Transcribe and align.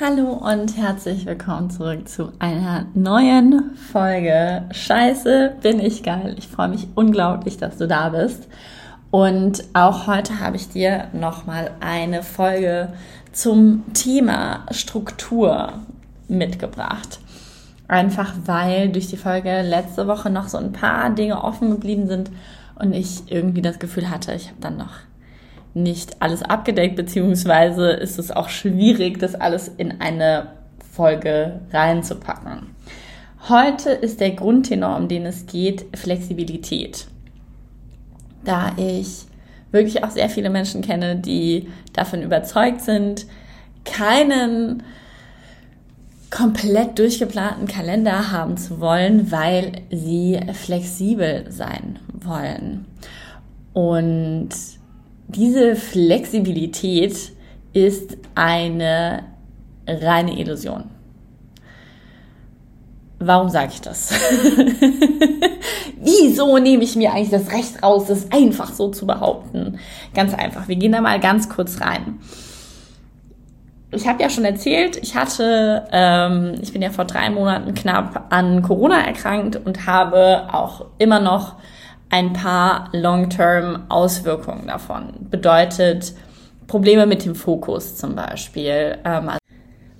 Hallo 0.00 0.32
und 0.32 0.76
herzlich 0.76 1.24
willkommen 1.24 1.70
zurück 1.70 2.08
zu 2.08 2.32
einer 2.40 2.86
neuen 2.94 3.76
Folge. 3.76 4.64
Scheiße, 4.72 5.54
bin 5.62 5.78
ich 5.78 6.02
geil. 6.02 6.34
Ich 6.36 6.48
freue 6.48 6.66
mich 6.66 6.88
unglaublich, 6.96 7.58
dass 7.58 7.76
du 7.76 7.86
da 7.86 8.08
bist. 8.08 8.48
Und 9.12 9.62
auch 9.72 10.08
heute 10.08 10.40
habe 10.40 10.56
ich 10.56 10.68
dir 10.68 11.06
nochmal 11.12 11.70
eine 11.78 12.24
Folge 12.24 12.92
zum 13.30 13.84
Thema 13.94 14.66
Struktur 14.72 15.74
mitgebracht. 16.26 17.20
Einfach 17.86 18.34
weil 18.46 18.88
durch 18.88 19.06
die 19.06 19.16
Folge 19.16 19.62
letzte 19.62 20.08
Woche 20.08 20.28
noch 20.28 20.48
so 20.48 20.58
ein 20.58 20.72
paar 20.72 21.10
Dinge 21.10 21.44
offen 21.44 21.70
geblieben 21.70 22.08
sind 22.08 22.32
und 22.74 22.94
ich 22.94 23.30
irgendwie 23.30 23.62
das 23.62 23.78
Gefühl 23.78 24.10
hatte, 24.10 24.34
ich 24.34 24.48
habe 24.48 24.60
dann 24.60 24.76
noch 24.76 24.94
nicht 25.74 26.22
alles 26.22 26.42
abgedeckt, 26.42 26.96
beziehungsweise 26.96 27.90
ist 27.90 28.18
es 28.18 28.30
auch 28.30 28.48
schwierig, 28.48 29.18
das 29.18 29.34
alles 29.34 29.68
in 29.68 30.00
eine 30.00 30.52
Folge 30.92 31.60
reinzupacken. 31.72 32.74
Heute 33.48 33.90
ist 33.90 34.20
der 34.20 34.30
Grundtenor, 34.30 34.96
um 34.96 35.08
den 35.08 35.26
es 35.26 35.46
geht, 35.46 35.84
Flexibilität. 35.94 37.08
Da 38.44 38.72
ich 38.76 39.26
wirklich 39.72 40.04
auch 40.04 40.10
sehr 40.10 40.30
viele 40.30 40.48
Menschen 40.48 40.80
kenne, 40.82 41.16
die 41.16 41.68
davon 41.92 42.22
überzeugt 42.22 42.80
sind, 42.80 43.26
keinen 43.84 44.82
komplett 46.30 46.98
durchgeplanten 46.98 47.68
Kalender 47.68 48.32
haben 48.32 48.56
zu 48.56 48.80
wollen, 48.80 49.30
weil 49.30 49.82
sie 49.90 50.40
flexibel 50.52 51.50
sein 51.50 51.98
wollen. 52.12 52.86
Und 53.72 54.48
diese 55.28 55.76
Flexibilität 55.76 57.32
ist 57.72 58.16
eine 58.34 59.24
reine 59.86 60.38
Illusion. 60.38 60.84
Warum 63.18 63.48
sage 63.48 63.70
ich 63.72 63.80
das? 63.80 64.12
Wieso 66.00 66.58
nehme 66.58 66.84
ich 66.84 66.96
mir 66.96 67.12
eigentlich 67.12 67.30
das 67.30 67.50
Recht 67.52 67.82
raus, 67.82 68.06
das 68.08 68.30
einfach 68.30 68.72
so 68.72 68.90
zu 68.90 69.06
behaupten? 69.06 69.78
Ganz 70.14 70.34
einfach. 70.34 70.68
Wir 70.68 70.76
gehen 70.76 70.92
da 70.92 71.00
mal 71.00 71.18
ganz 71.20 71.48
kurz 71.48 71.80
rein. 71.80 72.18
Ich 73.92 74.06
habe 74.08 74.22
ja 74.22 74.28
schon 74.28 74.44
erzählt, 74.44 74.96
ich 74.96 75.14
hatte, 75.14 75.86
ähm, 75.92 76.54
ich 76.60 76.72
bin 76.72 76.82
ja 76.82 76.90
vor 76.90 77.04
drei 77.04 77.30
Monaten 77.30 77.74
knapp 77.74 78.26
an 78.30 78.60
Corona 78.62 79.00
erkrankt 79.00 79.56
und 79.64 79.86
habe 79.86 80.48
auch 80.52 80.86
immer 80.98 81.20
noch 81.20 81.54
ein 82.14 82.32
paar 82.32 82.90
Long-Term-Auswirkungen 82.92 84.68
davon. 84.68 85.14
Bedeutet 85.30 86.12
Probleme 86.68 87.06
mit 87.06 87.24
dem 87.24 87.34
Fokus 87.34 87.96
zum 87.96 88.14
Beispiel. 88.14 88.98
Ähm, 89.04 89.32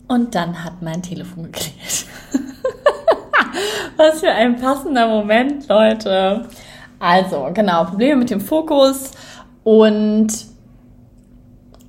und 0.07 0.33
dann 0.37 0.63
hat 0.63 0.81
mein 0.81 1.03
Telefon 1.03 1.51
geklingelt. 1.51 2.07
Was 3.97 4.21
für 4.21 4.31
ein 4.31 4.61
passender 4.61 5.09
Moment, 5.09 5.69
Leute. 5.69 6.47
Also, 7.01 7.51
genau, 7.53 7.85
Probleme 7.87 8.15
mit 8.15 8.31
dem 8.31 8.41
Fokus 8.41 9.11
und 9.65 10.29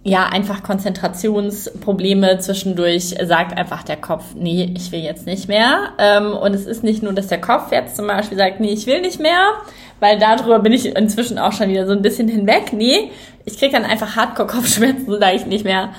ja, 0.08 0.28
einfach 0.28 0.62
Konzentrationsprobleme 0.62 2.38
zwischendurch 2.38 3.16
sagt 3.24 3.58
einfach 3.58 3.82
der 3.82 3.98
Kopf, 3.98 4.36
nee, 4.36 4.72
ich 4.76 4.92
will 4.92 5.00
jetzt 5.00 5.26
nicht 5.26 5.48
mehr. 5.48 5.94
Ähm, 5.98 6.34
und 6.34 6.54
es 6.54 6.68
ist 6.68 6.84
nicht 6.84 7.02
nur, 7.02 7.14
dass 7.14 7.26
der 7.28 7.42
Kopf 7.42 7.72
jetzt 7.72 7.96
zum 7.96 8.06
Beispiel 8.06 8.38
sagt, 8.38 8.60
nee, 8.60 8.72
ich 8.72 8.86
will 8.86 9.02
nicht 9.02 9.20
mehr, 9.20 9.54
weil 10.00 10.20
darüber 10.20 10.60
bin 10.60 10.74
ich 10.74 10.86
inzwischen 10.96 11.40
auch 11.40 11.52
schon 11.52 11.70
wieder 11.70 11.86
so 11.88 11.94
ein 11.94 12.02
bisschen 12.02 12.28
hinweg. 12.28 12.74
Nee, 12.74 13.12
ich 13.46 13.58
kriege 13.58 13.72
dann 13.72 13.86
einfach 13.86 14.16
Hardcore-Kopfschmerzen, 14.16 15.18
da 15.20 15.32
ich 15.32 15.46
nicht 15.46 15.64
mehr 15.64 15.90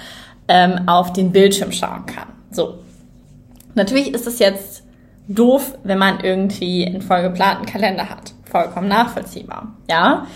ähm, 0.49 0.89
auf 0.89 1.13
den 1.13 1.33
Bildschirm 1.33 1.73
schauen 1.73 2.07
kann. 2.07 2.29
So. 2.51 2.79
Natürlich 3.75 4.15
ist 4.15 4.27
es 4.27 4.39
jetzt 4.39 4.85
doof, 5.29 5.77
wenn 5.85 5.99
man 5.99 6.21
irgendwie 6.21 6.87
einen 6.87 7.03
vollgeplanten 7.03 7.67
Kalender 7.67 8.09
hat. 8.09 8.33
Vollkommen 8.45 8.89
nachvollziehbar. 8.89 9.75
Ja. 9.91 10.27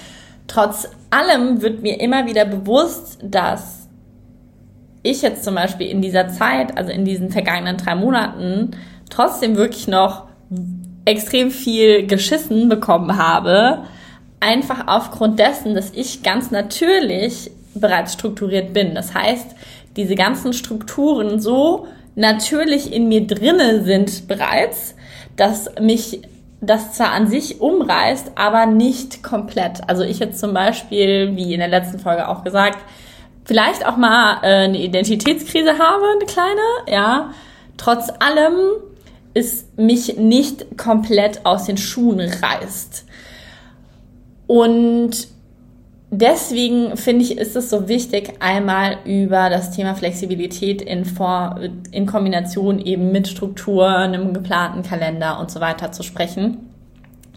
Trotz 0.46 0.88
allem 1.10 1.62
wird 1.62 1.82
mir 1.82 2.00
immer 2.00 2.26
wieder 2.26 2.44
bewusst, 2.44 3.18
dass 3.22 3.88
ich 5.02 5.22
jetzt 5.22 5.44
zum 5.44 5.54
Beispiel 5.54 5.86
in 5.86 6.02
dieser 6.02 6.28
Zeit, 6.28 6.76
also 6.76 6.90
in 6.90 7.04
diesen 7.04 7.30
vergangenen 7.30 7.76
drei 7.76 7.94
Monaten, 7.94 8.72
trotzdem 9.08 9.56
wirklich 9.56 9.88
noch 9.88 10.26
extrem 11.10 11.50
viel 11.50 12.06
geschissen 12.06 12.68
bekommen 12.68 13.16
habe, 13.16 13.84
einfach 14.40 14.86
aufgrund 14.86 15.38
dessen, 15.38 15.74
dass 15.74 15.90
ich 15.90 16.22
ganz 16.22 16.50
natürlich 16.50 17.50
bereits 17.74 18.14
strukturiert 18.14 18.72
bin. 18.72 18.94
Das 18.94 19.14
heißt, 19.14 19.54
diese 19.96 20.14
ganzen 20.14 20.52
Strukturen 20.52 21.40
so 21.40 21.86
natürlich 22.14 22.92
in 22.92 23.08
mir 23.08 23.26
drinne 23.26 23.84
sind 23.84 24.28
bereits, 24.28 24.94
dass 25.36 25.70
mich 25.80 26.22
das 26.60 26.92
zwar 26.92 27.12
an 27.12 27.26
sich 27.26 27.60
umreißt, 27.60 28.32
aber 28.34 28.66
nicht 28.66 29.22
komplett. 29.22 29.80
Also 29.88 30.02
ich 30.02 30.18
jetzt 30.18 30.38
zum 30.38 30.52
Beispiel, 30.52 31.34
wie 31.34 31.54
in 31.54 31.60
der 31.60 31.68
letzten 31.68 31.98
Folge 31.98 32.28
auch 32.28 32.44
gesagt, 32.44 32.78
vielleicht 33.44 33.86
auch 33.86 33.96
mal 33.96 34.38
äh, 34.42 34.64
eine 34.64 34.78
Identitätskrise 34.78 35.78
habe, 35.78 36.04
eine 36.16 36.26
kleine, 36.26 36.60
ja. 36.86 37.30
Trotz 37.78 38.12
allem 38.18 38.58
es 39.34 39.66
mich 39.76 40.16
nicht 40.16 40.76
komplett 40.76 41.44
aus 41.46 41.64
den 41.64 41.76
Schuhen 41.76 42.20
reißt. 42.20 43.04
Und 44.46 45.28
deswegen 46.10 46.96
finde 46.96 47.24
ich, 47.24 47.38
ist 47.38 47.54
es 47.54 47.70
so 47.70 47.88
wichtig, 47.88 48.32
einmal 48.40 48.98
über 49.04 49.48
das 49.48 49.70
Thema 49.70 49.94
Flexibilität 49.94 50.82
in, 50.82 51.04
Vor 51.04 51.60
in 51.92 52.06
Kombination 52.06 52.80
eben 52.80 53.12
mit 53.12 53.28
Struktur, 53.28 53.88
einem 53.88 54.34
geplanten 54.34 54.82
Kalender 54.82 55.38
und 55.38 55.50
so 55.50 55.60
weiter 55.60 55.92
zu 55.92 56.02
sprechen. 56.02 56.58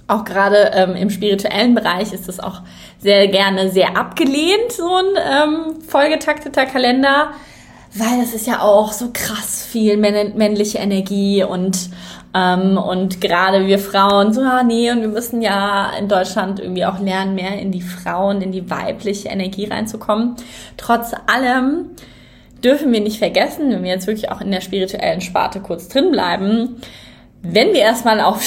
Auch 0.07 0.25
gerade 0.25 0.71
ähm, 0.73 0.95
im 0.95 1.09
spirituellen 1.09 1.75
Bereich 1.75 2.11
ist 2.11 2.27
es 2.27 2.39
auch 2.39 2.61
sehr 2.99 3.27
gerne 3.27 3.69
sehr 3.69 3.95
abgelehnt, 3.95 4.71
so 4.71 4.89
ein 4.95 5.05
ähm, 5.15 5.81
vollgetakteter 5.81 6.65
Kalender 6.65 7.31
weil 7.95 8.21
es 8.21 8.33
ist 8.33 8.47
ja 8.47 8.61
auch 8.61 8.91
so 8.91 9.09
krass 9.13 9.65
viel 9.65 9.97
männliche 9.97 10.79
Energie 10.79 11.43
und 11.43 11.89
ähm, 12.35 12.77
und 12.77 13.21
gerade 13.21 13.67
wir 13.67 13.77
Frauen 13.77 14.33
so, 14.33 14.41
ah 14.41 14.63
nee, 14.63 14.91
und 14.91 15.01
wir 15.01 15.07
müssen 15.07 15.41
ja 15.41 15.91
in 15.99 16.07
Deutschland 16.07 16.59
irgendwie 16.59 16.85
auch 16.85 16.99
lernen, 16.99 17.35
mehr 17.35 17.59
in 17.59 17.71
die 17.71 17.81
Frauen, 17.81 18.41
in 18.41 18.51
die 18.51 18.71
weibliche 18.71 19.29
Energie 19.29 19.65
reinzukommen. 19.65 20.35
Trotz 20.75 21.11
allem 21.27 21.91
dürfen 22.63 22.91
wir 22.91 23.01
nicht 23.01 23.19
vergessen, 23.19 23.69
wenn 23.69 23.83
wir 23.83 23.91
jetzt 23.91 24.07
wirklich 24.07 24.31
auch 24.31 24.41
in 24.41 24.49
der 24.49 24.61
spirituellen 24.61 25.21
Sparte 25.21 25.59
kurz 25.59 25.89
drin 25.89 26.11
bleiben, 26.11 26.77
wenn 27.43 27.73
wir 27.73 27.81
erstmal 27.81 28.21
auf, 28.21 28.43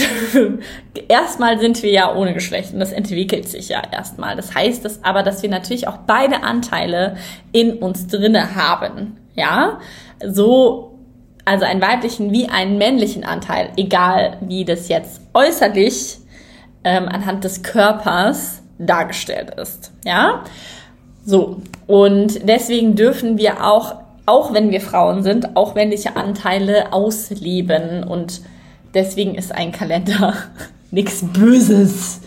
erstmal 1.08 1.60
sind 1.60 1.82
wir 1.82 1.92
ja 1.92 2.14
ohne 2.14 2.32
Geschlecht 2.32 2.72
und 2.72 2.80
das 2.80 2.92
entwickelt 2.92 3.46
sich 3.46 3.68
ja 3.68 3.82
erstmal. 3.92 4.34
Das 4.34 4.54
heißt 4.54 4.84
das 4.84 5.04
aber, 5.04 5.22
dass 5.22 5.42
wir 5.42 5.50
natürlich 5.50 5.86
auch 5.86 5.98
beide 5.98 6.42
Anteile 6.42 7.16
in 7.52 7.74
uns 7.74 8.06
drinne 8.06 8.56
haben. 8.56 9.18
Ja, 9.36 9.80
so, 10.26 10.98
also 11.44 11.64
einen 11.64 11.80
weiblichen 11.82 12.32
wie 12.32 12.48
einen 12.48 12.78
männlichen 12.78 13.24
Anteil, 13.24 13.70
egal 13.76 14.38
wie 14.40 14.64
das 14.64 14.88
jetzt 14.88 15.20
äußerlich 15.34 16.18
ähm, 16.84 17.08
anhand 17.08 17.44
des 17.44 17.62
Körpers 17.62 18.62
dargestellt 18.78 19.50
ist. 19.60 19.92
Ja, 20.04 20.44
so. 21.24 21.60
Und 21.86 22.48
deswegen 22.48 22.94
dürfen 22.94 23.36
wir 23.36 23.66
auch, 23.66 23.96
auch 24.26 24.54
wenn 24.54 24.70
wir 24.70 24.80
Frauen 24.80 25.22
sind, 25.22 25.56
auch 25.56 25.74
männliche 25.74 26.16
Anteile 26.16 26.92
ausleben. 26.92 28.04
Und 28.04 28.40
deswegen 28.94 29.34
ist 29.34 29.52
ein 29.52 29.72
Kalender 29.72 30.34
nichts 30.90 31.24
Böses, 31.24 32.20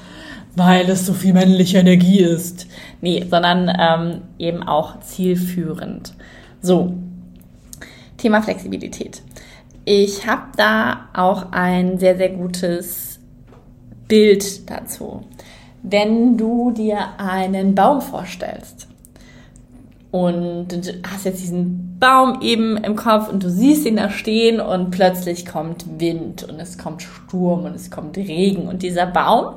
weil 0.56 0.90
es 0.90 1.06
so 1.06 1.14
viel 1.14 1.34
männliche 1.34 1.80
Energie 1.80 2.20
ist. 2.20 2.68
Nee, 3.02 3.26
sondern 3.30 3.72
ähm, 3.80 4.22
eben 4.38 4.64
auch 4.64 5.00
zielführend. 5.00 6.14
So, 6.62 6.94
Thema 8.18 8.42
Flexibilität. 8.42 9.22
Ich 9.86 10.28
habe 10.28 10.48
da 10.58 11.08
auch 11.14 11.52
ein 11.52 11.98
sehr, 11.98 12.18
sehr 12.18 12.30
gutes 12.30 13.20
Bild 14.08 14.70
dazu. 14.70 15.24
Wenn 15.82 16.38
du 16.38 16.72
dir 16.72 17.18
einen 17.18 17.76
Baum 17.76 18.02
vorstellst 18.02 18.88
und 20.12 20.68
du 20.68 21.02
hast 21.10 21.26
jetzt 21.26 21.42
diesen 21.42 21.98
Baum 21.98 22.42
eben 22.42 22.76
im 22.78 22.98
Kopf 22.98 23.30
und 23.30 23.42
du 23.42 23.50
siehst 23.50 23.86
ihn 23.86 23.96
da 23.96 24.10
stehen 24.10 24.60
und 24.60 24.92
plötzlich 24.92 25.46
kommt 25.46 25.86
Wind 26.00 26.44
und 26.44 26.60
es 26.60 26.78
kommt 26.78 27.02
Sturm 27.02 27.64
und 27.64 27.76
es 27.76 27.90
kommt 27.90 28.18
Regen 28.18 28.68
und 28.68 28.84
dieser 28.84 29.06
Baum, 29.06 29.56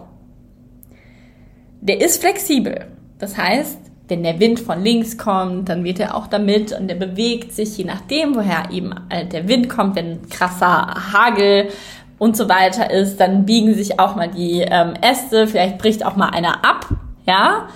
der 1.80 2.00
ist 2.00 2.20
flexibel. 2.20 2.86
Das 3.18 3.36
heißt, 3.36 3.78
wenn 4.12 4.22
der 4.22 4.38
Wind 4.40 4.60
von 4.60 4.84
links 4.84 5.16
kommt, 5.16 5.70
dann 5.70 5.84
wird 5.84 5.98
er 5.98 6.14
auch 6.14 6.26
damit 6.26 6.78
und 6.78 6.86
der 6.86 6.96
bewegt 6.96 7.54
sich, 7.54 7.78
je 7.78 7.84
nachdem, 7.84 8.34
woher 8.34 8.70
eben 8.70 8.94
äh, 9.08 9.24
der 9.24 9.48
Wind 9.48 9.70
kommt, 9.70 9.96
wenn 9.96 10.28
krasser 10.28 11.12
Hagel 11.14 11.70
und 12.18 12.36
so 12.36 12.46
weiter 12.46 12.90
ist, 12.90 13.18
dann 13.18 13.46
biegen 13.46 13.72
sich 13.74 13.98
auch 13.98 14.14
mal 14.14 14.28
die 14.28 14.60
ähm, 14.60 14.92
Äste, 15.00 15.46
vielleicht 15.46 15.78
bricht 15.78 16.04
auch 16.04 16.14
mal 16.14 16.28
einer 16.28 16.62
ab, 16.62 16.88
ja. 17.24 17.68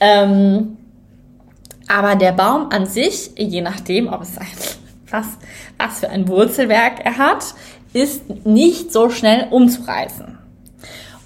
Ähm, 0.00 0.76
aber 1.86 2.16
der 2.16 2.32
Baum 2.32 2.70
an 2.70 2.86
sich, 2.86 3.30
je 3.36 3.60
nachdem, 3.60 4.12
ob 4.12 4.22
es 4.22 4.36
ein 4.36 4.46
krass, 5.06 5.38
was 5.78 6.00
für 6.00 6.08
ein 6.08 6.26
Wurzelwerk 6.26 7.04
er 7.04 7.16
hat, 7.16 7.54
ist 7.92 8.44
nicht 8.44 8.92
so 8.92 9.08
schnell 9.08 9.46
umzureißen. 9.52 10.36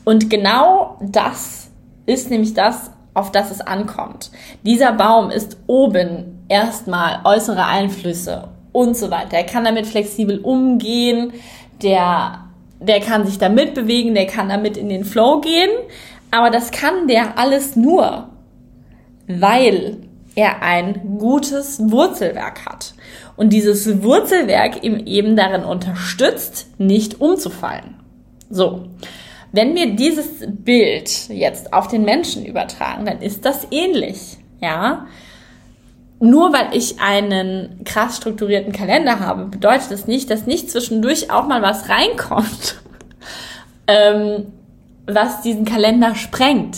Und 0.05 0.29
genau 0.29 0.99
das 1.01 1.71
ist 2.05 2.29
nämlich 2.29 2.53
das, 2.53 2.91
auf 3.15 3.33
das 3.33 3.51
es 3.51 3.61
ankommt. 3.61 4.31
Dieser 4.65 4.93
Baum 4.93 5.31
ist 5.31 5.57
oben 5.67 6.45
erstmal 6.49 7.21
äußere 7.25 7.65
Einflüsse 7.65 8.49
und 8.73 8.97
so 8.97 9.11
weiter. 9.11 9.37
Er 9.37 9.45
kann 9.45 9.65
damit 9.65 9.87
flexibel 9.87 10.39
umgehen, 10.39 11.33
der, 11.83 12.45
der 12.81 13.01
kann 13.01 13.27
sich 13.27 13.39
damit 13.39 13.75
bewegen, 13.75 14.15
der 14.15 14.27
kann 14.27 14.49
damit 14.49 14.77
in 14.77 14.89
den 14.89 15.05
Flow 15.05 15.41
gehen. 15.41 15.71
Aber 16.31 16.51
das 16.51 16.71
kann 16.71 17.09
der 17.09 17.39
alles 17.39 17.77
nur, 17.77 18.29
weil 19.27 19.99
er 20.35 20.63
ein 20.63 21.19
gutes 21.19 21.81
Wurzelwerk 21.91 22.67
hat. 22.67 22.95
Und 23.37 23.53
dieses 23.53 24.03
Wurzelwerk 24.03 24.85
ihm 24.85 25.07
eben 25.07 25.35
darin 25.35 25.65
unterstützt, 25.65 26.69
nicht 26.79 27.21
umzufallen. 27.21 27.97
So. 28.49 28.85
Wenn 29.53 29.75
wir 29.75 29.95
dieses 29.97 30.45
Bild 30.47 31.29
jetzt 31.29 31.73
auf 31.73 31.89
den 31.89 32.05
Menschen 32.05 32.45
übertragen, 32.45 33.05
dann 33.05 33.21
ist 33.21 33.45
das 33.45 33.67
ähnlich, 33.71 34.39
ja. 34.61 35.07
Nur 36.21 36.53
weil 36.53 36.77
ich 36.77 37.01
einen 37.01 37.83
krass 37.85 38.19
strukturierten 38.19 38.73
Kalender 38.73 39.21
habe, 39.21 39.47
bedeutet 39.47 39.91
das 39.91 40.07
nicht, 40.07 40.31
dass 40.31 40.47
nicht 40.47 40.71
zwischendurch 40.71 41.31
auch 41.31 41.49
mal 41.49 41.63
was 41.63 41.89
reinkommt, 41.89 42.81
ähm, 43.87 44.53
was 45.07 45.41
diesen 45.41 45.65
Kalender 45.65 46.15
sprengt. 46.15 46.77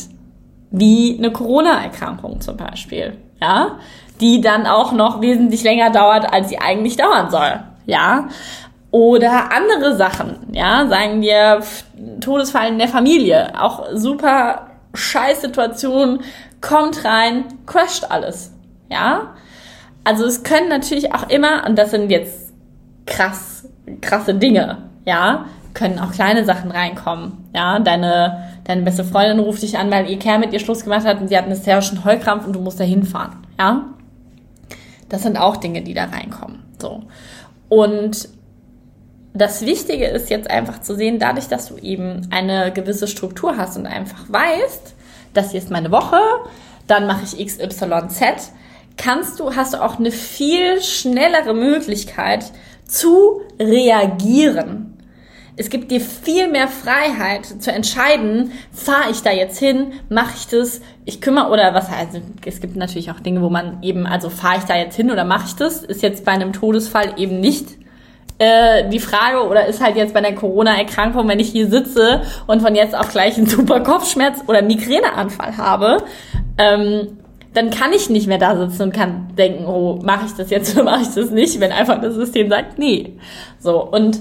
Wie 0.71 1.19
eine 1.19 1.31
Corona-Erkrankung 1.31 2.41
zum 2.41 2.57
Beispiel, 2.57 3.19
ja. 3.41 3.79
Die 4.21 4.41
dann 4.41 4.67
auch 4.67 4.93
noch 4.93 5.21
wesentlich 5.21 5.65
länger 5.65 5.91
dauert, 5.91 6.33
als 6.33 6.49
sie 6.49 6.59
eigentlich 6.59 6.97
dauern 6.97 7.31
soll, 7.31 7.61
ja. 7.85 8.29
Oder 8.93 9.51
andere 9.53 9.97
Sachen, 9.97 10.37
ja, 10.53 10.87
sagen 10.87 11.23
wir 11.23 11.63
Todesfall 12.21 12.69
in 12.69 12.79
der 12.79 12.89
Familie, 12.89 13.59
auch 13.59 13.87
super 13.95 14.67
scheiß 14.93 15.41
Situation, 15.41 16.21
kommt 16.61 17.03
rein, 17.03 17.45
crasht 17.65 18.05
alles, 18.11 18.53
ja. 18.91 19.35
Also 20.05 20.27
es 20.27 20.43
können 20.43 20.69
natürlich 20.69 21.15
auch 21.15 21.31
immer, 21.31 21.67
und 21.67 21.79
das 21.79 21.91
sind 21.91 22.11
jetzt 22.11 22.53
krass, 23.07 23.67
krasse 24.03 24.35
Dinge, 24.35 24.77
ja, 25.07 25.47
können 25.73 25.99
auch 25.99 26.13
kleine 26.13 26.45
Sachen 26.45 26.71
reinkommen, 26.71 27.49
ja, 27.55 27.79
deine, 27.79 28.51
deine 28.65 28.83
beste 28.83 29.05
Freundin 29.05 29.39
ruft 29.39 29.63
dich 29.63 29.79
an, 29.79 29.91
weil 29.91 30.11
ihr 30.11 30.19
Kerl 30.19 30.39
mit 30.39 30.53
ihr 30.53 30.61
Schluss 30.61 30.85
gemacht 30.85 31.07
hat 31.07 31.19
und 31.19 31.29
sie 31.29 31.37
hat 31.39 31.45
einen 31.45 31.55
hysterischen 31.55 32.05
Heulkrampf 32.05 32.47
und 32.47 32.53
du 32.53 32.61
musst 32.61 32.79
da 32.79 32.85
hinfahren, 32.85 33.39
ja. 33.59 33.87
Das 35.09 35.23
sind 35.23 35.39
auch 35.39 35.57
Dinge, 35.57 35.81
die 35.81 35.95
da 35.95 36.05
reinkommen, 36.05 36.63
so. 36.79 37.05
Und 37.71 38.29
das 39.35 39.63
Wichtige 39.65 40.07
ist 40.07 40.31
jetzt 40.31 40.51
einfach 40.51 40.81
zu 40.81 40.95
sehen, 40.95 41.19
dadurch, 41.19 41.49
dass 41.49 41.69
du 41.69 41.77
eben 41.79 42.29
eine 42.31 42.73
gewisse 42.73 43.07
Struktur 43.07 43.57
hast 43.57 43.77
und 43.77 43.87
einfach 43.87 44.25
weißt, 44.29 44.95
das 45.33 45.53
hier 45.53 45.61
ist 45.61 45.71
meine 45.71 45.91
Woche, 45.91 46.19
dann 46.87 47.07
mache 47.07 47.25
ich 47.25 47.45
XYZ, 47.45 48.53
kannst 48.97 49.41
du, 49.41 49.55
hast 49.55 49.73
du 49.75 49.83
auch 49.83 49.99
eine 49.99 50.11
viel 50.11 50.83
schnellere 50.83 51.55
Möglichkeit 51.55 52.45
zu 52.87 53.41
reagieren. 53.59 54.89
Es 55.57 55.71
gibt 55.71 55.91
dir 55.91 56.01
viel 56.01 56.49
mehr 56.49 56.69
Freiheit 56.69 57.45
zu 57.47 57.71
entscheiden, 57.71 58.53
fahre 58.73 59.11
ich 59.11 59.23
da 59.23 59.31
jetzt 59.31 59.59
hin, 59.59 59.93
mache 60.09 60.33
ich 60.37 60.47
das, 60.47 60.81
ich 61.05 61.21
kümmere 61.21 61.51
oder 61.51 61.75
was 61.75 61.91
heißt, 61.91 62.21
es 62.45 62.61
gibt 62.61 62.77
natürlich 62.77 63.11
auch 63.11 63.21
Dinge, 63.21 63.43
wo 63.43 63.51
man 63.51 63.83
eben, 63.83 64.07
also 64.07 64.31
fahre 64.31 64.59
ich 64.59 64.65
da 64.65 64.77
jetzt 64.77 64.97
hin 64.97 65.11
oder 65.11 65.25
mache 65.25 65.47
ich 65.47 65.55
das, 65.55 65.85
ist 65.85 66.03
jetzt 66.03 66.25
bei 66.25 66.33
einem 66.33 66.53
Todesfall 66.53 67.15
eben 67.19 67.41
nicht 67.41 67.82
äh, 68.43 68.89
die 68.89 68.99
Frage 68.99 69.47
oder 69.47 69.67
ist 69.67 69.81
halt 69.81 69.95
jetzt 69.95 70.15
bei 70.15 70.21
der 70.21 70.35
Corona-Erkrankung, 70.35 71.29
wenn 71.29 71.39
ich 71.39 71.51
hier 71.51 71.69
sitze 71.69 72.23
und 72.49 72.61
von 72.61 72.75
jetzt 72.75 72.97
auf 72.97 73.13
gleich 73.13 73.37
einen 73.37 73.47
super 73.47 73.81
Kopfschmerz 73.81 74.41
oder 74.49 74.63
Migräneanfall 74.63 75.57
habe, 75.57 75.99
ähm, 76.59 77.19
dann 77.55 77.71
kann 77.71 77.93
ich 77.93 78.11
nicht 78.11 78.27
mehr 78.27 78.39
da 78.39 78.57
sitzen 78.57 78.83
und 78.83 78.93
kann 78.93 79.29
denken, 79.39 79.67
oh, 79.67 80.01
mache 80.03 80.27
ich 80.27 80.33
das 80.33 80.51
jetzt 80.51 80.75
oder 80.75 80.85
mache 80.91 81.03
ich 81.03 81.15
das 81.15 81.31
nicht, 81.31 81.61
wenn 81.61 81.71
einfach 81.71 82.01
das 82.01 82.15
System 82.15 82.49
sagt, 82.49 82.79
nee. 82.79 83.13
So, 83.61 83.81
und 83.85 84.19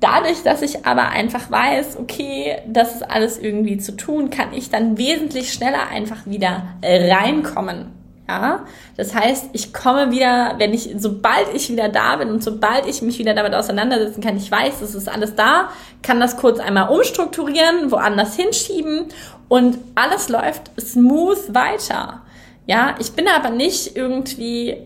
dadurch, 0.00 0.42
dass 0.42 0.60
ich 0.60 0.84
aber 0.84 1.08
einfach 1.08 1.50
weiß, 1.50 1.98
okay, 1.98 2.56
das 2.66 2.96
ist 2.96 3.10
alles 3.10 3.38
irgendwie 3.38 3.78
zu 3.78 3.96
tun, 3.96 4.28
kann 4.28 4.52
ich 4.52 4.68
dann 4.68 4.98
wesentlich 4.98 5.54
schneller 5.54 5.88
einfach 5.90 6.26
wieder 6.26 6.64
reinkommen 6.82 7.97
ja, 8.28 8.66
das 8.98 9.14
heißt, 9.14 9.50
ich 9.54 9.72
komme 9.72 10.10
wieder, 10.10 10.56
wenn 10.58 10.74
ich, 10.74 10.90
sobald 10.98 11.54
ich 11.54 11.70
wieder 11.70 11.88
da 11.88 12.16
bin 12.16 12.28
und 12.28 12.44
sobald 12.44 12.86
ich 12.86 13.00
mich 13.00 13.18
wieder 13.18 13.32
damit 13.32 13.54
auseinandersetzen 13.54 14.20
kann, 14.20 14.36
ich 14.36 14.50
weiß, 14.50 14.82
es 14.82 14.94
ist 14.94 15.08
alles 15.08 15.34
da, 15.34 15.70
kann 16.02 16.20
das 16.20 16.36
kurz 16.36 16.60
einmal 16.60 16.90
umstrukturieren, 16.90 17.90
woanders 17.90 18.36
hinschieben 18.36 19.06
und 19.48 19.78
alles 19.94 20.28
läuft 20.28 20.70
smooth 20.78 21.54
weiter. 21.54 22.20
Ja, 22.66 22.96
ich 22.98 23.12
bin 23.12 23.26
aber 23.28 23.48
nicht 23.48 23.96
irgendwie 23.96 24.76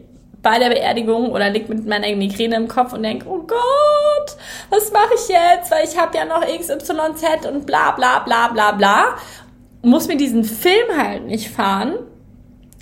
bei 0.41 0.61
der 0.61 0.69
Beerdigung 0.69 1.33
oder 1.33 1.50
lieg 1.50 1.69
mit 1.69 1.85
meiner 1.85 2.15
Migräne 2.15 2.55
im 2.55 2.69
Kopf 2.69 2.93
und 2.93 3.03
denke, 3.03 3.27
oh 3.29 3.41
Gott, 3.41 4.37
was 4.71 4.93
mache 4.93 5.15
ich 5.17 5.29
jetzt? 5.29 5.71
Weil 5.73 5.85
ich 5.85 5.99
habe 5.99 6.17
ja 6.17 6.25
noch 6.25 6.43
XYZ 6.43 7.47
und 7.50 7.67
bla 7.67 7.91
bla 7.91 8.21
bla 8.21 8.49
bla 8.49 8.71
bla. 8.71 9.05
Muss 9.83 10.06
mir 10.06 10.17
diesen 10.17 10.44
Film 10.44 10.97
halt 10.97 11.27
nicht 11.27 11.50
fahren 11.50 11.94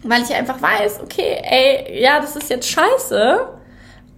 weil 0.03 0.23
ich 0.23 0.35
einfach 0.35 0.61
weiß, 0.61 1.01
okay, 1.03 1.39
ey, 1.43 2.03
ja, 2.03 2.21
das 2.21 2.37
ist 2.37 2.51
jetzt 2.51 2.69
scheiße, 2.69 3.49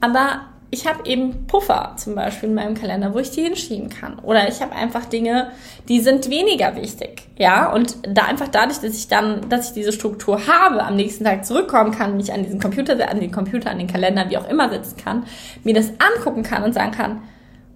aber 0.00 0.42
ich 0.74 0.86
habe 0.86 1.06
eben 1.06 1.46
Puffer 1.46 1.96
zum 1.98 2.14
Beispiel 2.14 2.48
in 2.48 2.54
meinem 2.54 2.74
Kalender, 2.74 3.12
wo 3.12 3.18
ich 3.18 3.30
die 3.30 3.42
hinschieben 3.42 3.90
kann. 3.90 4.18
Oder 4.20 4.48
ich 4.48 4.62
habe 4.62 4.74
einfach 4.74 5.04
Dinge, 5.04 5.50
die 5.86 6.00
sind 6.00 6.30
weniger 6.30 6.74
wichtig. 6.76 7.24
Ja, 7.36 7.70
und 7.70 7.98
da 8.08 8.24
einfach 8.24 8.48
dadurch, 8.48 8.78
dass 8.78 8.96
ich 8.96 9.06
dann, 9.06 9.50
dass 9.50 9.68
ich 9.68 9.74
diese 9.74 9.92
Struktur 9.92 10.46
habe, 10.46 10.82
am 10.82 10.96
nächsten 10.96 11.24
Tag 11.24 11.44
zurückkommen 11.44 11.90
kann, 11.90 12.16
mich 12.16 12.32
an 12.32 12.42
diesen 12.42 12.58
Computer, 12.58 13.06
an 13.10 13.20
den 13.20 13.30
Computer, 13.30 13.70
an 13.70 13.78
den 13.78 13.86
Kalender, 13.86 14.30
wie 14.30 14.38
auch 14.38 14.48
immer 14.48 14.70
setzen 14.70 14.96
kann, 14.96 15.26
mir 15.62 15.74
das 15.74 15.92
angucken 15.98 16.42
kann 16.42 16.62
und 16.62 16.72
sagen 16.72 16.92
kann, 16.92 17.22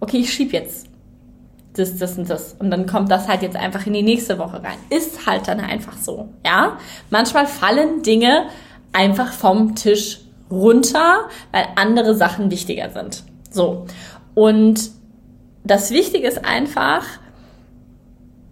okay, 0.01 0.17
ich 0.17 0.33
schieb 0.33 0.55
jetzt 0.55 0.87
das, 1.79 1.97
das 1.97 2.19
und 2.19 2.29
das. 2.31 2.55
Und 2.59 2.71
dann 2.71 2.87
kommt 2.87 3.11
das 3.11 3.29
halt 3.29 3.43
jetzt 3.43 3.57
einfach 3.57 3.87
in 3.87 3.93
die 3.93 4.03
nächste 4.03 4.39
Woche 4.39 4.63
rein. 4.63 4.79
Ist 4.91 5.27
halt 5.27 5.49
dann 5.49 5.61
einfach 5.61 5.97
so, 5.99 6.29
ja. 6.45 6.79
Manchmal 7.11 7.47
fallen 7.47 8.03
Dinge 8.03 8.47
einfach 8.93 9.33
vom 9.33 9.75
Tisch 9.75 10.21
runter, 10.51 11.29
weil 11.53 11.67
andere 11.77 12.15
Sachen 12.15 12.51
wichtiger 12.51 12.91
sind. 12.91 13.25
So. 13.51 13.87
Und 14.35 14.91
das 15.65 15.91
Wichtige 15.91 16.29
ist 16.29 16.45
einfach, 16.45 17.05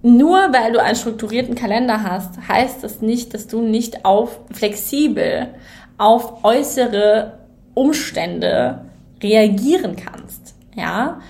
nur 0.02 0.38
weil 0.52 0.73
du 0.73 0.83
einen 0.83 0.97
strukturierten 0.97 1.54
Kalender 1.54 2.02
hast, 2.02 2.49
heißt 2.49 2.83
das 2.85 3.00
nicht, 3.00 3.33
dass 3.33 3.47
du 3.47 3.62
nicht 3.62 4.04
auf 4.04 4.40
flexibel 4.52 5.49
auf 5.97 6.45
äußere 6.45 7.38
Umstände 7.75 8.85
reagieren 9.23 9.97
kannst. 9.97 10.54
Ja, 10.76 11.21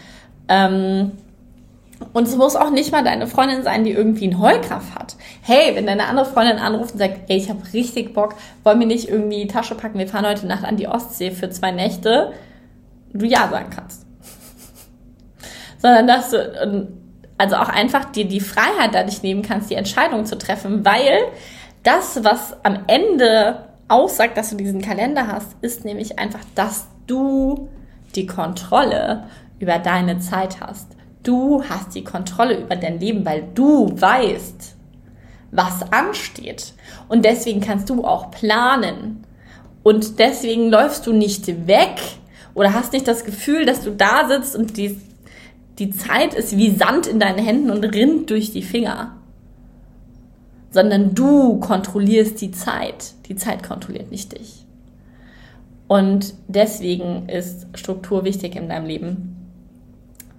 ähm, 0.49 1.13
und 2.13 2.29
es 2.29 2.37
muss 2.37 2.57
auch 2.57 2.71
nicht 2.71 2.93
mal 2.93 3.03
deine 3.03 3.27
Freundin 3.27 3.63
sein, 3.63 3.85
die 3.85 3.93
irgendwie 3.93 4.25
einen 4.25 4.41
Heulkraft 4.41 4.95
hat. 4.95 5.17
Hey, 5.43 5.75
wenn 5.75 5.87
deine 5.87 6.07
andere 6.07 6.27
Freundin 6.27 6.59
anruft 6.59 6.93
und 6.93 6.99
sagt, 6.99 7.29
ey, 7.29 7.37
ich 7.37 7.49
habe 7.49 7.61
richtig 7.73 8.15
Bock, 8.15 8.35
wollen 8.63 8.81
wir 8.81 8.87
nicht 8.87 9.09
irgendwie 9.09 9.43
die 9.43 9.49
Tasche 9.49 9.75
packen, 9.75 9.99
wir 9.99 10.09
fahren 10.09 10.27
heute 10.27 10.47
Nacht 10.47 10.65
an 10.65 10.77
die 10.77 10.89
Ostsee 10.89 11.31
für 11.31 11.51
zwei 11.51 11.71
Nächte, 11.71 12.33
du 13.13 13.27
ja 13.27 13.49
sagen 13.49 13.71
kannst. 13.75 14.07
Sondern 15.79 16.07
dass 16.07 16.31
du, 16.31 16.89
also 17.39 17.57
auch 17.57 17.69
einfach 17.69 18.07
dir 18.07 18.27
die 18.27 18.41
Freiheit 18.41 18.95
dadurch 18.95 19.23
nehmen 19.23 19.43
kannst, 19.43 19.71
die 19.71 19.75
Entscheidung 19.75 20.25
zu 20.27 20.39
treffen, 20.39 20.85
weil 20.85 21.19
das, 21.83 22.23
was 22.25 22.57
am 22.65 22.85
Ende 22.87 23.69
aussagt, 23.89 24.37
dass 24.37 24.51
du 24.51 24.57
diesen 24.57 24.83
Kalender 24.83 25.27
hast, 25.27 25.57
ist 25.61 25.85
nämlich 25.85 26.19
einfach, 26.19 26.41
dass 26.55 26.87
du 27.07 27.69
die 28.15 28.27
Kontrolle 28.27 29.25
über 29.59 29.79
deine 29.79 30.19
Zeit 30.19 30.61
hast. 30.61 30.95
Du 31.25 31.65
hast 31.65 31.95
die 31.95 32.05
Kontrolle 32.05 32.61
über 32.61 32.77
dein 32.77 33.01
Leben, 33.01 33.27
weil 33.27 33.43
du 33.55 33.89
weißt, 33.99 34.77
was 35.51 35.91
ansteht. 35.91 36.75
Und 37.09 37.25
deswegen 37.25 37.61
kannst 37.61 37.89
du 37.89 38.05
auch 38.05 38.31
planen. 38.31 39.25
Und 39.83 40.19
deswegen 40.19 40.71
läufst 40.71 41.07
du 41.07 41.13
nicht 41.13 41.67
weg 41.67 42.01
oder 42.55 42.73
hast 42.73 42.93
nicht 42.93 43.09
das 43.09 43.25
Gefühl, 43.25 43.65
dass 43.65 43.83
du 43.83 43.91
da 43.91 44.29
sitzt 44.29 44.55
und 44.55 44.77
die, 44.77 45.01
die 45.79 45.91
Zeit 45.91 46.35
ist 46.35 46.57
wie 46.57 46.71
Sand 46.71 47.07
in 47.07 47.21
deinen 47.21 47.45
Händen 47.45 47.71
und 47.71 47.85
rinnt 47.85 48.31
durch 48.31 48.53
die 48.53 48.63
Finger. 48.63 49.17
Sondern 50.71 51.15
du 51.15 51.59
kontrollierst 51.59 52.41
die 52.41 52.51
Zeit. 52.51 53.15
Die 53.29 53.37
Zeit 53.37 53.63
kontrolliert 53.63 54.11
nicht 54.11 54.37
dich. 54.39 54.65
Und 55.89 56.35
deswegen 56.49 57.29
ist 57.29 57.67
Struktur 57.75 58.25
wichtig 58.25 58.57
in 58.57 58.69
deinem 58.69 58.87
Leben. 58.87 59.37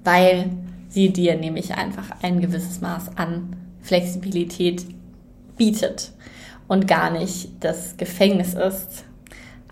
Weil 0.03 0.49
sie 0.95 1.11
dir 1.11 1.35
nämlich 1.37 1.75
einfach 1.75 2.05
ein 2.21 2.39
gewisses 2.39 2.79
Maß 2.79 3.17
an 3.17 3.57
Flexibilität 3.81 4.85
bietet 5.57 6.13
und 6.67 6.87
gar 6.87 7.11
nicht 7.11 7.49
das 7.59 7.97
Gefängnis 7.97 8.53
ist, 8.53 9.03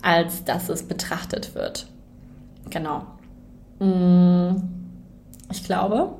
als 0.02 0.44
dass 0.44 0.68
es 0.68 0.84
betrachtet 0.84 1.54
wird. 1.54 1.86
genau. 2.70 3.06
Mm, 3.80 4.56
ich 5.50 5.64
glaube, 5.64 6.14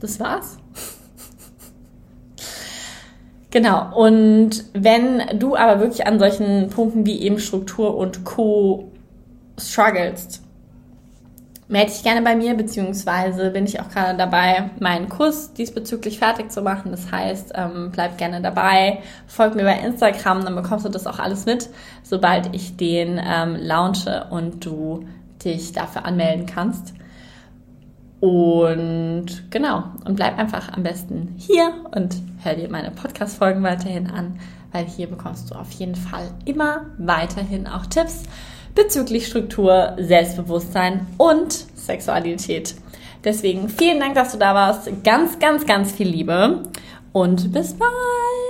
das 0.00 0.20
war's. 0.20 0.58
Genau, 3.52 3.96
und 3.96 4.64
wenn 4.74 5.38
du 5.38 5.56
aber 5.56 5.80
wirklich 5.80 6.06
an 6.06 6.18
solchen 6.18 6.68
Punkten 6.68 7.06
wie 7.06 7.22
eben 7.22 7.38
Struktur 7.38 7.96
und 7.96 8.22
Co. 8.24 8.92
strugglest, 9.56 10.42
melde 11.68 11.90
dich 11.90 12.02
gerne 12.02 12.22
bei 12.22 12.36
mir, 12.36 12.54
beziehungsweise 12.54 13.50
bin 13.50 13.64
ich 13.64 13.80
auch 13.80 13.88
gerade 13.88 14.16
dabei, 14.16 14.70
meinen 14.78 15.08
Kurs 15.08 15.52
diesbezüglich 15.52 16.18
fertig 16.18 16.52
zu 16.52 16.62
machen. 16.62 16.92
Das 16.92 17.10
heißt, 17.10 17.52
ähm, 17.54 17.90
bleib 17.92 18.18
gerne 18.18 18.40
dabei, 18.40 19.00
folg 19.26 19.56
mir 19.56 19.64
bei 19.64 19.78
Instagram, 19.80 20.44
dann 20.44 20.54
bekommst 20.54 20.84
du 20.84 20.88
das 20.88 21.06
auch 21.06 21.18
alles 21.18 21.44
mit, 21.44 21.68
sobald 22.02 22.54
ich 22.54 22.76
den 22.76 23.20
ähm, 23.22 23.56
launche 23.56 24.26
und 24.30 24.64
du 24.64 25.06
dich 25.44 25.72
dafür 25.72 26.04
anmelden 26.04 26.46
kannst. 26.46 26.94
Und 28.20 29.50
genau, 29.50 29.84
und 30.04 30.16
bleib 30.16 30.38
einfach 30.38 30.72
am 30.72 30.82
besten 30.82 31.34
hier 31.36 31.72
und 31.94 32.16
hör 32.42 32.54
dir 32.54 32.68
meine 32.70 32.90
Podcast-Folgen 32.90 33.62
weiterhin 33.62 34.10
an, 34.10 34.38
weil 34.72 34.86
hier 34.86 35.08
bekommst 35.08 35.50
du 35.50 35.54
auf 35.54 35.70
jeden 35.72 35.96
Fall 35.96 36.28
immer 36.44 36.86
weiterhin 36.96 37.66
auch 37.66 37.86
Tipps 37.86 38.22
bezüglich 38.76 39.26
Struktur, 39.26 39.96
Selbstbewusstsein 39.98 41.08
und 41.18 41.52
Sexualität. 41.74 42.76
Deswegen 43.24 43.68
vielen 43.68 43.98
Dank, 43.98 44.14
dass 44.14 44.30
du 44.30 44.38
da 44.38 44.54
warst. 44.54 44.88
Ganz, 45.02 45.40
ganz, 45.40 45.66
ganz 45.66 45.90
viel 45.90 46.08
Liebe 46.08 46.62
und 47.12 47.52
bis 47.52 47.74
bald. 47.74 48.45